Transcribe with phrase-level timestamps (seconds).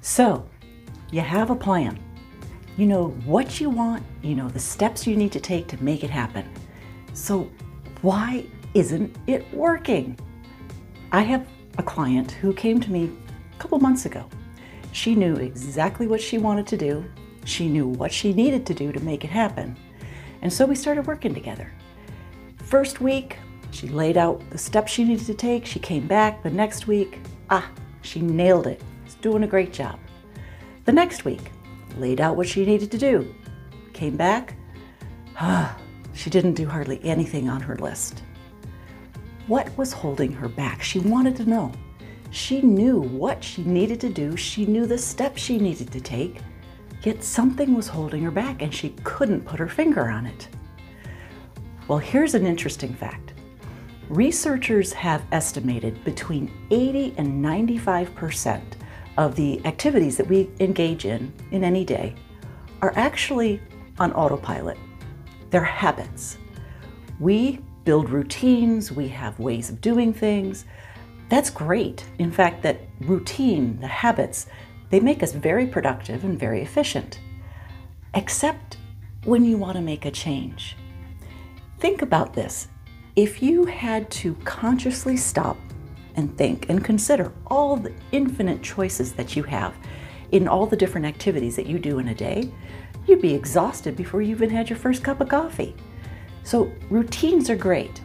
[0.00, 0.48] So,
[1.10, 1.98] you have a plan.
[2.76, 6.02] You know what you want, you know the steps you need to take to make
[6.02, 6.50] it happen.
[7.12, 7.50] So,
[8.00, 10.18] why isn't it working?
[11.12, 13.10] I have a client who came to me
[13.52, 14.26] a couple months ago.
[14.92, 17.04] She knew exactly what she wanted to do,
[17.44, 19.76] she knew what she needed to do to make it happen.
[20.40, 21.70] And so we started working together.
[22.62, 23.36] First week,
[23.70, 25.66] she laid out the steps she needed to take.
[25.66, 27.18] She came back the next week.
[27.50, 27.70] Ah,
[28.02, 28.80] she nailed it.
[29.16, 29.98] Doing a great job.
[30.84, 31.50] The next week,
[31.96, 33.34] laid out what she needed to do.
[33.92, 34.56] Came back.
[35.38, 35.76] Ah,
[36.14, 38.22] she didn't do hardly anything on her list.
[39.46, 40.82] What was holding her back?
[40.82, 41.72] She wanted to know.
[42.30, 46.40] She knew what she needed to do, she knew the steps she needed to take,
[47.02, 50.48] yet something was holding her back and she couldn't put her finger on it.
[51.88, 53.32] Well, here's an interesting fact.
[54.08, 58.62] Researchers have estimated between 80 and 95%
[59.16, 62.14] of the activities that we engage in in any day
[62.82, 63.60] are actually
[63.98, 64.78] on autopilot.
[65.50, 66.38] They're habits.
[67.18, 70.64] We build routines, we have ways of doing things.
[71.28, 72.04] That's great.
[72.18, 74.46] In fact, that routine, the habits,
[74.90, 77.20] they make us very productive and very efficient.
[78.14, 78.76] Except
[79.24, 80.76] when you want to make a change.
[81.78, 82.68] Think about this.
[83.16, 85.56] If you had to consciously stop
[86.16, 89.74] and think and consider all the infinite choices that you have
[90.32, 92.50] in all the different activities that you do in a day,
[93.06, 95.74] you'd be exhausted before you even had your first cup of coffee.
[96.44, 98.00] So, routines are great.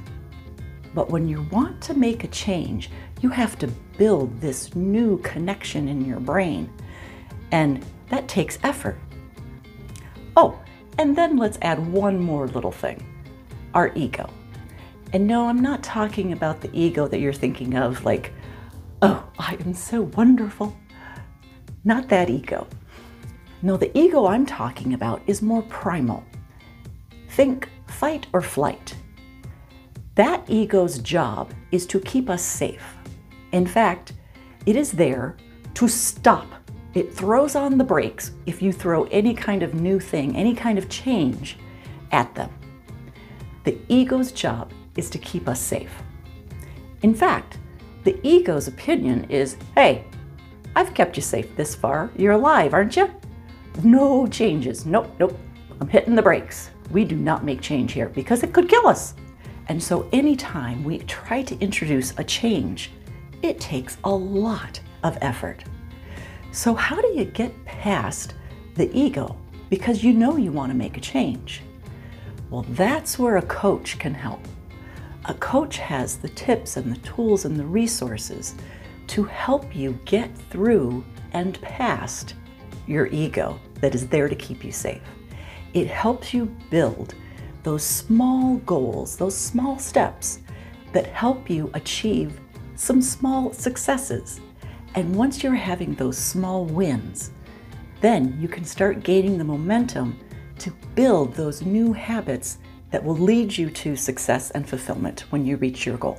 [0.94, 2.90] But when you want to make a change,
[3.22, 6.72] you have to build this new connection in your brain.
[7.52, 8.98] And that takes effort.
[10.38, 10.60] Oh,
[10.98, 13.04] and then let's add one more little thing
[13.74, 14.30] our ego.
[15.16, 18.34] And no, I'm not talking about the ego that you're thinking of, like,
[19.02, 20.76] oh, I am so wonderful.
[21.86, 22.68] Not that ego.
[23.62, 26.22] No, the ego I'm talking about is more primal.
[27.30, 28.94] Think fight or flight.
[30.16, 32.98] That ego's job is to keep us safe.
[33.54, 34.12] In fact,
[34.66, 35.38] it is there
[35.76, 36.48] to stop.
[36.94, 40.78] It throws on the brakes if you throw any kind of new thing, any kind
[40.78, 41.58] of change
[42.12, 42.50] at them.
[43.64, 45.92] The ego's job is to keep us safe.
[47.02, 47.58] In fact,
[48.04, 50.06] the ego's opinion is hey,
[50.76, 52.10] I've kept you safe this far.
[52.18, 53.10] You're alive, aren't you?
[53.84, 54.86] No changes.
[54.86, 55.38] Nope, nope.
[55.80, 56.72] I'm hitting the brakes.
[56.92, 59.16] We do not make change here because it could kill us.
[59.68, 62.92] And so, anytime we try to introduce a change,
[63.42, 65.64] it takes a lot of effort.
[66.52, 68.36] So, how do you get past
[68.76, 69.36] the ego
[69.70, 71.62] because you know you want to make a change?
[72.50, 74.46] Well, that's where a coach can help.
[75.28, 78.54] A coach has the tips and the tools and the resources
[79.08, 81.04] to help you get through
[81.34, 82.36] and past
[82.86, 85.02] your ego that is there to keep you safe.
[85.74, 87.16] It helps you build
[87.64, 90.42] those small goals, those small steps
[90.94, 92.40] that help you achieve
[92.76, 94.40] some small successes.
[94.94, 97.32] And once you're having those small wins,
[98.00, 100.20] then you can start gaining the momentum
[100.60, 102.60] to build those new habits
[102.96, 106.18] that will lead you to success and fulfillment when you reach your goal.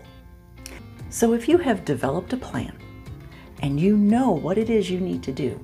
[1.09, 2.77] So, if you have developed a plan
[3.63, 5.59] and you know what it is you need to do,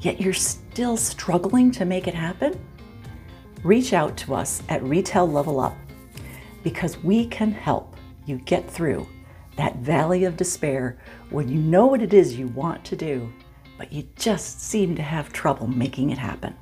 [0.00, 2.56] yet you're still struggling to make it happen,
[3.64, 5.76] reach out to us at Retail Level Up
[6.62, 9.08] because we can help you get through
[9.56, 10.98] that valley of despair
[11.30, 13.28] when you know what it is you want to do,
[13.76, 16.54] but you just seem to have trouble making it happen.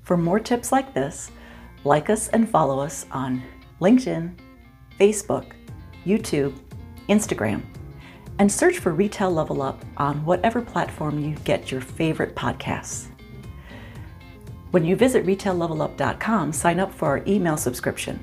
[0.00, 1.30] For more tips like this,
[1.84, 3.42] like us and follow us on
[3.80, 4.34] LinkedIn,
[4.98, 5.52] Facebook,
[6.04, 6.54] YouTube,
[7.08, 7.62] Instagram,
[8.38, 13.08] and search for Retail Level Up on whatever platform you get your favorite podcasts.
[14.70, 18.22] When you visit retaillevelup.com, sign up for our email subscription.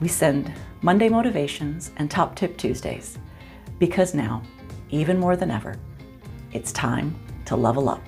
[0.00, 3.18] We send Monday motivations and Top Tip Tuesdays
[3.78, 4.42] because now,
[4.88, 5.76] even more than ever,
[6.52, 8.02] it's time to level up.